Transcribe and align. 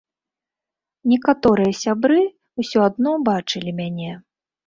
Некаторыя 1.11 1.73
сябры 1.83 2.19
ўсё 2.63 2.79
адно 2.89 3.11
бачылі 3.31 3.71
мяне. 3.81 4.11